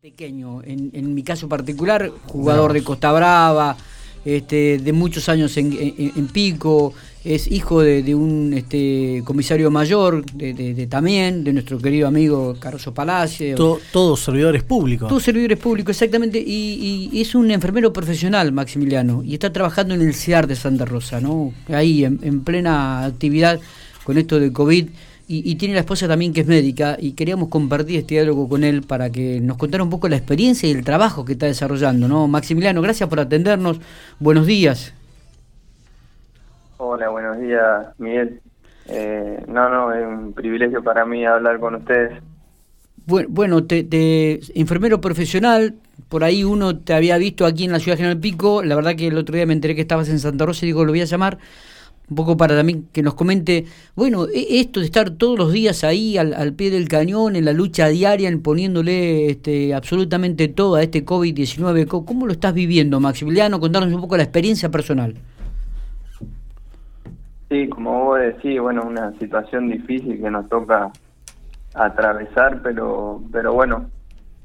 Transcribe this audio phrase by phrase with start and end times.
[0.00, 3.76] Pequeño, en, en mi caso particular, jugador de Costa Brava,
[4.24, 9.72] este, de muchos años en, en- en Pico, es hijo de, de un este, comisario
[9.72, 13.56] mayor, de, de- de también, de nuestro querido amigo Carlos Palacio.
[13.56, 15.08] To- todos servidores públicos.
[15.08, 20.02] Todos servidores públicos, exactamente, y, y es un enfermero profesional, Maximiliano, y está trabajando en
[20.02, 21.52] el CIAR de Santa Rosa, ¿no?
[21.70, 23.58] Ahí, en, en plena actividad
[24.04, 24.90] con esto de COVID,
[25.28, 28.64] y, y tiene la esposa también que es médica, y queríamos compartir este diálogo con
[28.64, 32.08] él para que nos contara un poco la experiencia y el trabajo que está desarrollando,
[32.08, 32.26] ¿no?
[32.28, 33.80] Maximiliano, gracias por atendernos,
[34.18, 34.94] buenos días.
[36.76, 38.40] Hola, buenos días, Miguel.
[38.86, 42.22] Eh, no, no, es un privilegio para mí hablar con ustedes.
[43.06, 45.76] Bu- Bueno, te, te- enfermero profesional,
[46.08, 48.96] por ahí uno te había visto aquí en la ciudad de General Pico, la verdad
[48.96, 51.00] que el otro día me enteré que estabas en Santa Rosa y digo, lo voy
[51.00, 51.38] a llamar
[52.10, 55.84] un poco para también que nos comente, bueno, e- esto de estar todos los días
[55.84, 60.76] ahí al, al pie del cañón, en la lucha diaria, en poniéndole este, absolutamente todo
[60.76, 63.60] a este COVID-19, co- ¿cómo lo estás viviendo, Maximiliano?
[63.60, 65.14] Contarnos un poco la experiencia personal.
[67.50, 70.90] Sí, como vos decís, bueno, una situación difícil que nos toca
[71.74, 73.90] atravesar, pero, pero bueno,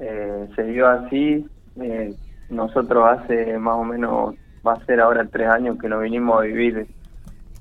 [0.00, 1.46] eh, se dio así.
[1.80, 2.14] Eh,
[2.50, 4.34] nosotros hace más o menos,
[4.66, 6.88] va a ser ahora tres años que nos vinimos a vivir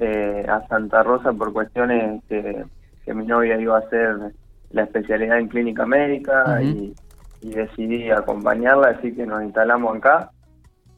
[0.00, 2.64] eh, a Santa Rosa por cuestiones que,
[3.04, 4.32] que mi novia iba a hacer
[4.70, 6.94] la especialidad en clínica médica y,
[7.42, 10.30] y decidí acompañarla, así que nos instalamos acá.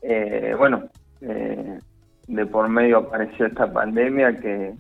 [0.03, 0.85] Eh, bueno,
[1.21, 1.79] eh,
[2.29, 4.75] de por medio apareció esta pandemia que,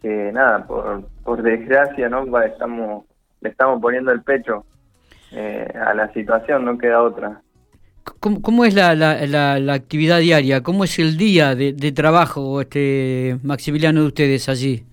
[0.00, 2.24] que nada, por, por desgracia, ¿no?
[2.40, 3.04] Estamos,
[3.40, 4.64] le estamos poniendo el pecho
[5.32, 7.42] eh, a la situación, no queda otra.
[8.20, 10.62] ¿Cómo, es la, la, la- la actividad diaria?
[10.62, 14.84] ¿Cómo es el día de, de trabajo, este Maximiliano, de ustedes allí?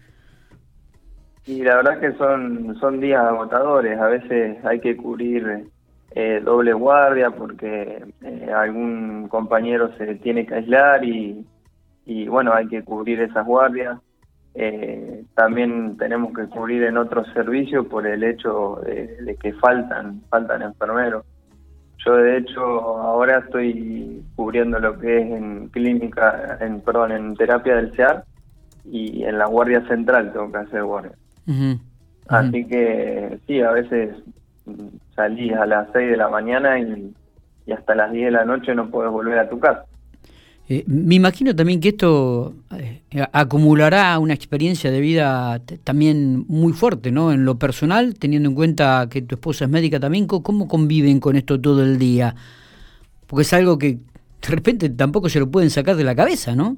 [1.46, 5.68] Y la verdad que son, son días agotadores, a veces hay que cubrir
[6.12, 11.46] eh, doble guardia porque eh, algún compañero se tiene que aislar y,
[12.06, 14.00] y bueno, hay que cubrir esas guardias.
[14.56, 20.22] Eh, también tenemos que cubrir en otros servicios por el hecho de, de que faltan,
[20.30, 21.26] faltan enfermeros.
[22.04, 27.76] Yo de hecho ahora estoy cubriendo lo que es en clínica, en perdón, en terapia
[27.76, 28.24] del CEAR
[28.86, 31.14] y en la guardia central tengo que hacer guardia.
[32.28, 34.16] Así que sí, a veces
[35.16, 37.14] salís a las 6 de la mañana y,
[37.66, 39.86] y hasta las 10 de la noche no puedes volver a tu casa.
[40.68, 47.12] Eh, me imagino también que esto eh, acumulará una experiencia de vida también muy fuerte,
[47.12, 47.32] ¿no?
[47.32, 51.36] En lo personal, teniendo en cuenta que tu esposa es médica también, ¿cómo conviven con
[51.36, 52.36] esto todo el día?
[53.28, 56.78] Porque es algo que de repente tampoco se lo pueden sacar de la cabeza, ¿no?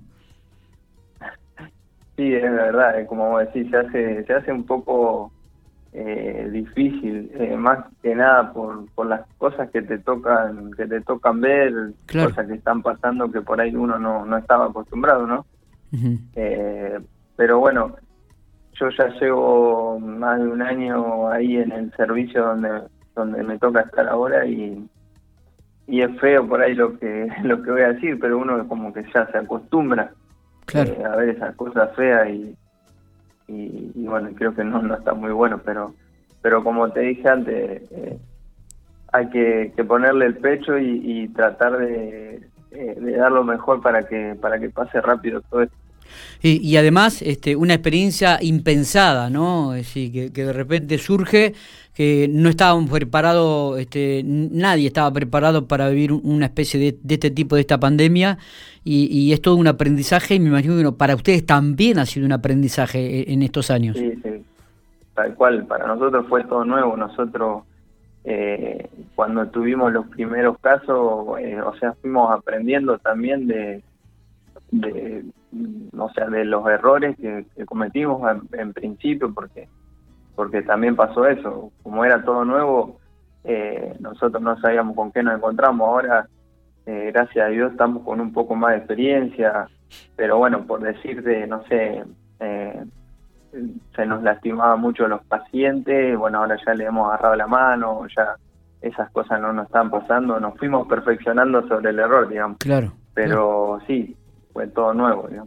[2.17, 5.31] Sí, es verdad, como decís, se hace, se hace un poco
[5.99, 11.01] eh, difícil, eh, más que nada por, por las cosas que te tocan, que te
[11.01, 11.73] tocan ver,
[12.05, 12.29] Claro.
[12.29, 15.45] cosas que están pasando que por ahí uno no, no estaba acostumbrado, ¿no?
[16.35, 16.99] Eh,
[17.35, 17.95] pero bueno,
[18.79, 22.81] yo ya llevo más de un año ahí en el servicio donde
[23.15, 24.87] donde me toca estar ahora y
[25.87, 28.93] y es feo por ahí lo que lo que voy a decir, pero uno como
[28.93, 30.11] que ya se acostumbra
[30.67, 30.91] Claro.
[30.91, 32.55] eh, a ver esas cosas feas y,
[33.47, 35.93] y, y bueno, creo que no no está muy bueno, pero
[36.41, 38.17] pero como te dije antes, eh,
[39.11, 42.41] hay que, que ponerle el pecho y, y tratar de,
[42.71, 45.75] eh, de dar lo mejor para que para que pase rápido todo esto.
[46.41, 49.73] Y, y además, este, una experiencia impensada, ¿no?
[49.75, 51.53] Es decir, que, de repente surge,
[51.93, 57.13] que no estábamos preparados, este, nadie estaba preparado para vivir un- una especie de, de
[57.15, 58.37] este tipo de esta pandemia,
[58.89, 62.31] y, es todo un aprendizaje, y me imagino que para ustedes también ha sido un
[62.31, 63.97] aprendizaje e- en estos años.
[63.97, 64.29] Sí, sí,
[65.13, 65.65] tal cual.
[65.65, 66.95] Para nosotros fue todo nuevo.
[66.95, 67.63] Nosotros,
[68.23, 73.81] eh, cuando tuvimos los primeros casos, eh, o sea, fuimos aprendiendo también de,
[75.97, 79.67] o sea, de los errores que, que cometimos en, en principio, porque
[80.35, 81.71] porque también pasó eso.
[81.81, 82.99] Como era todo nuevo,
[83.43, 85.87] eh, nosotros no sabíamos con qué nos encontramos.
[85.87, 86.27] Ahora,
[86.85, 89.67] eh, gracias a Dios, estamos con un poco más de experiencia.
[90.15, 92.03] Pero bueno, por decirte, no sé,
[92.39, 92.83] eh,
[93.95, 98.35] se nos lastimaba mucho los pacientes, bueno, ahora ya le hemos agarrado la mano, ya
[98.81, 102.93] esas cosas no nos están pasando, nos fuimos perfeccionando sobre el error, digamos, Claro.
[103.15, 104.15] pero sí,
[104.57, 105.29] fue todo nuevo.
[105.29, 105.43] Eh,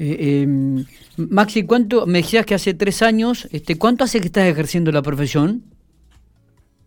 [0.00, 0.84] eh,
[1.16, 5.02] Maxi, ¿cuánto, me decías que hace tres años, este, ¿cuánto hace que estás ejerciendo la
[5.02, 5.62] profesión?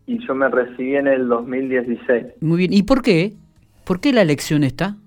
[0.06, 2.26] Y yo me recibí en el 2016.
[2.42, 3.32] Muy bien, ¿y por qué?
[3.86, 4.98] ¿Por qué la elección está?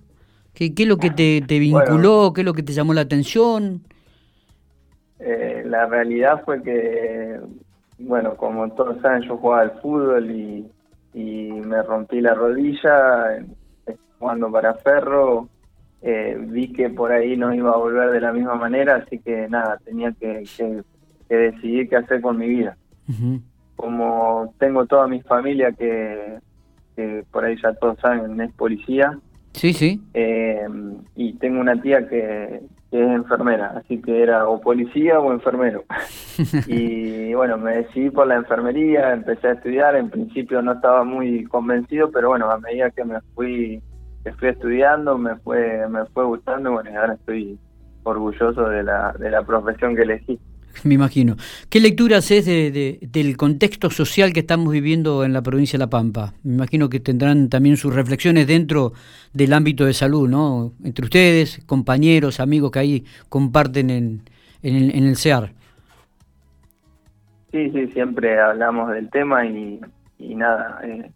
[0.54, 1.84] ¿Qué, qué es lo que te, te Bueno.
[1.90, 2.32] vinculó?
[2.32, 3.82] ¿Qué es lo que te llamó la atención?
[5.18, 7.38] Eh, la realidad fue que,
[7.98, 10.66] bueno, como todos saben, yo jugaba al fútbol y,
[11.12, 13.44] y me rompí la rodilla
[14.18, 15.50] jugando para Ferro.
[16.08, 19.48] Eh, vi que por ahí no iba a volver de la misma manera, así que
[19.48, 20.44] nada, tenía que,
[21.28, 22.76] decidir qué hacer con mi vida.
[23.74, 26.38] Como tengo toda mi familia que,
[27.32, 29.18] por ahí ya todos saben, es policía.
[29.50, 30.00] Sí, sí.
[30.14, 30.68] Eh,
[31.16, 32.60] y tengo una tía que,
[32.92, 35.86] que es enfermera, así que era o policía o enfermero.
[36.68, 41.46] y bueno, me decidí por la enfermería, empecé a estudiar, en principio no estaba muy
[41.46, 43.82] convencido, pero bueno, a medida que me fui,
[44.26, 47.56] que fui estudiando, me fue, me fue gustando, bueno, y ahora estoy
[48.02, 50.36] orgulloso de la, de la profesión que elegí.
[50.82, 51.36] Me imagino.
[51.70, 55.90] ¿Qué lectura haces de, del contexto social que estamos viviendo en la provincia de La
[55.90, 56.34] Pampa?
[56.42, 58.94] Me imagino que tendrán también sus reflexiones dentro
[59.32, 60.72] del ámbito de salud, ¿no?
[60.82, 64.22] Entre ustedes, compañeros, amigos que ahí comparten en,
[64.64, 65.52] en, el, CEAR.
[67.52, 69.80] Sí, sí, siempre hablamos del tema y,
[70.18, 71.12] y nada, eh,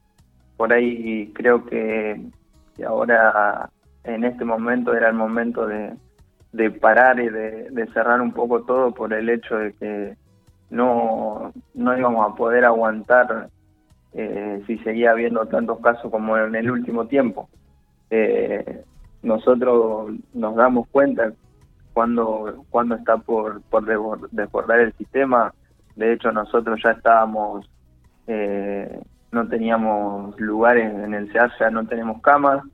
[0.57, 2.31] por ahí creo que
[2.83, 3.71] ahora
[4.05, 5.95] en este momento era el momento de
[6.53, 10.17] de parar y de, cerrar un poco todo por el hecho de que
[10.71, 13.49] no, no íbamos a poder aguantar
[14.13, 17.49] eh, si seguía habiendo tantos casos como en el último tiempo.
[18.11, 18.83] Eh,
[19.23, 21.33] nosotros nos damos cuenta
[21.93, 23.85] cuando, cuando está por, por
[24.33, 25.55] desbordar el sistema.
[25.95, 27.71] De hecho, nosotros ya estábamos,
[28.27, 29.01] eh,
[29.33, 32.65] no teníamos lugares en el CEAR, ya no tenemos camas.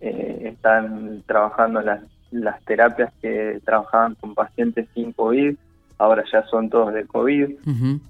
[0.00, 2.00] están trabajando las
[2.32, 5.54] las terapias que trabajaban con pacientes sin COVID,
[5.98, 7.50] ahora ya son todos de COVID.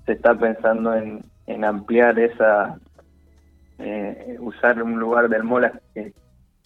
[0.06, 1.22] Se está pensando en,
[1.64, 2.78] ampliar esa,
[3.78, 6.14] eh, usar un lugar del MOLA que,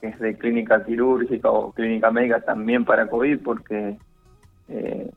[0.03, 3.97] es de clínica quirúrgica o clínica médica también para COVID, porque
[4.69, 5.11] eh,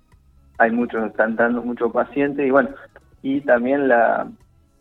[0.58, 2.70] hay muchos, están dando muchos pacientes y bueno,
[3.22, 4.28] y también la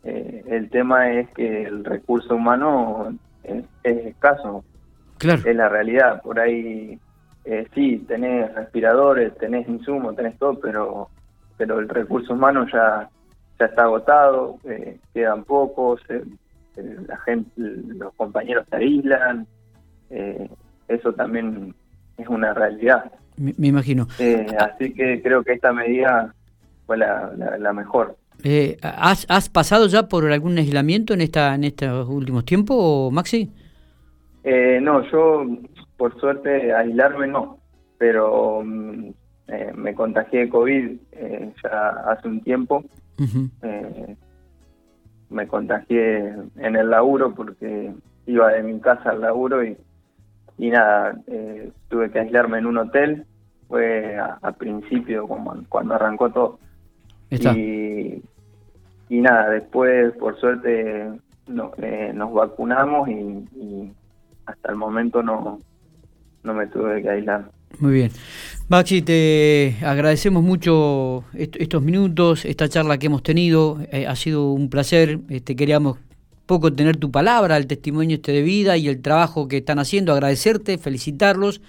[0.03, 3.13] eh, el tema es que el recurso humano
[3.43, 4.63] es, es escaso.
[5.17, 5.41] Claro.
[5.45, 6.21] Es la realidad.
[6.21, 6.99] Por ahí
[7.45, 11.09] eh, sí, tenés respiradores, tenés insumos, tenés todo, pero
[11.57, 13.09] pero el recurso humano ya
[13.57, 16.23] ya está agotado, eh, quedan pocos, eh,
[17.07, 19.47] la gente, los compañeros se aíslan,
[20.87, 21.73] eso también
[22.17, 23.11] es una realidad.
[23.35, 24.07] Me, imagino.
[24.59, 26.33] así que creo que esta medida
[26.85, 28.15] fue la, la, mejor.
[28.81, 33.51] ¿Has, ¿Has pasado ya por algún aislamiento en esta en estos últimos tiempos, Maxi?
[34.81, 35.45] no, yo
[35.97, 37.59] por suerte aislarme no,
[37.97, 39.09] pero mm,
[39.49, 42.83] eh, me contagié de COVID eh, ya hace un tiempo.
[43.63, 44.15] Eh,
[45.29, 47.93] me contagié en el laburo porque
[48.25, 49.75] iba de mi casa al laburo y,
[50.57, 51.19] y nada,
[51.89, 53.25] tuve que aislarme en un hotel.
[53.67, 56.59] Fue a, principio, como cuando arrancó todo.
[57.29, 58.21] Y,
[59.09, 61.09] y nada, después, por suerte,
[61.47, 61.71] no,
[62.13, 63.91] nos vacunamos y
[64.45, 65.59] hasta el momento no,
[66.43, 67.51] no me tuve que aislar.
[67.79, 68.11] Muy bien.
[68.67, 73.77] Maxi, te agradecemos mucho estos minutos, esta charla que hemos tenido.
[73.91, 75.19] Eh, ha sido un placer.
[75.29, 75.97] Este, queríamos
[76.45, 80.13] poco tener tu palabra, el testimonio este de vida y el trabajo que están haciendo.
[80.13, 81.61] Agradecerte, felicitarlos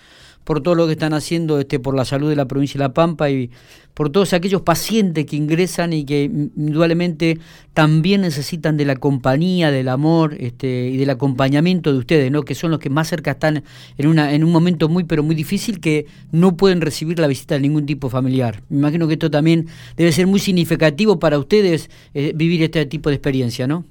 [0.50, 2.92] por todo lo que están haciendo este, por la salud de la provincia de La
[2.92, 3.52] Pampa y
[3.94, 7.38] por todos aquellos pacientes que ingresan y que indudablemente
[7.72, 12.42] también necesitan de la compañía, del amor este, y del acompañamiento de ustedes, ¿no?
[12.42, 13.62] que son los que más cerca están
[13.96, 17.54] en, una, en un momento muy pero muy difícil que no pueden recibir la visita
[17.54, 18.56] de ningún tipo familiar.
[18.70, 23.08] Me imagino que esto también debe ser muy significativo para ustedes eh, vivir este tipo
[23.08, 23.84] de experiencia, ¿no?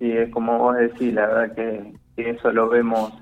[0.00, 3.12] Sí, es como vos decís, la verdad que eso lo vemos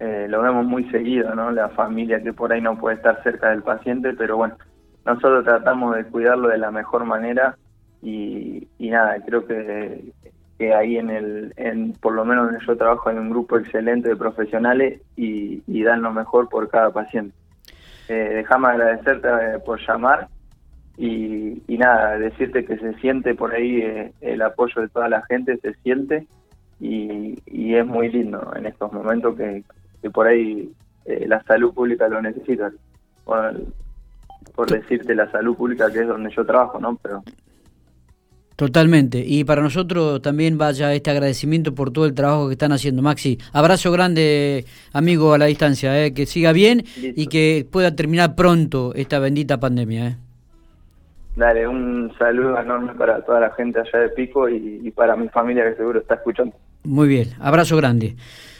[0.00, 1.50] eh, lo vemos muy seguido, ¿no?
[1.50, 4.56] La familia que por ahí no puede estar cerca del paciente, pero bueno,
[5.04, 7.56] nosotros tratamos de cuidarlo de la mejor manera
[8.02, 10.12] y, nada, creo que,
[10.74, 15.02] ahí en el, en, por lo menos yo trabajo en un grupo excelente de profesionales
[15.16, 17.36] y, dan lo mejor por cada paciente.
[18.08, 20.28] Eh, déjame agradecerte eh, por llamar
[20.96, 25.58] y, nada, decirte que se siente por ahí eh, el apoyo de toda la gente,
[25.58, 26.26] se siente
[26.80, 29.62] y, y es muy lindo en estos momentos que,
[30.02, 30.70] que por ahí
[31.04, 32.70] eh, la salud pública lo necesita.
[33.24, 36.96] por decirte la salud pública que es donde yo trabajo, ¿no?
[37.02, 37.22] Pero
[38.60, 39.24] Totalmente.
[39.26, 43.00] Y para nosotros también vaya este agradecimiento por todo el trabajo que están haciendo.
[43.00, 46.04] Maxi, abrazo grande, amigo, a la distancia.
[46.04, 46.12] ¿eh?
[46.12, 50.08] Que siga bien y que pueda terminar pronto esta bendita pandemia.
[50.08, 50.16] ¿eh?
[51.36, 55.64] Dale, un saludo enorme para toda la gente allá de Pico y para mi familia
[55.64, 56.54] que seguro está escuchando.
[56.84, 58.16] Muy bien, abrazo grande.